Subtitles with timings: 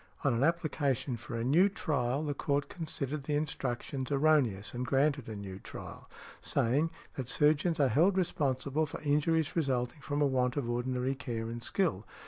[0.23, 5.29] On an application for a new trial the court considered the instructions erroneous and granted
[5.29, 6.09] a new trial,
[6.41, 11.45] saying: "that surgeons are held responsible for injuries resulting from a want of ordinary care
[11.49, 12.07] and skill.